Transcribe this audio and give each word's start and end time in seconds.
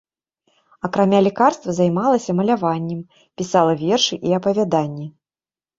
Акрамя 0.89 1.19
лекарства 1.27 1.69
займалася 1.81 2.31
маляваннем, 2.41 2.99
пісала 3.41 3.73
вершы 3.87 4.15
і 4.31 4.39
апавяданні. 4.41 5.07